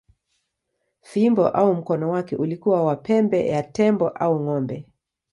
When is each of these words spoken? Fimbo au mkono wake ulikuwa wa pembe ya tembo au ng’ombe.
Fimbo 1.01 1.47
au 1.47 1.73
mkono 1.73 2.09
wake 2.11 2.35
ulikuwa 2.35 2.83
wa 2.83 2.95
pembe 2.95 3.47
ya 3.47 3.63
tembo 3.75 4.07
au 4.23 4.33
ng’ombe. 4.43 4.77